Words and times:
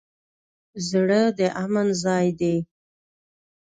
زړه 0.89 1.21
د 1.37 1.39
امن 1.63 1.87
ځای 2.03 2.27
دی. 2.39 2.55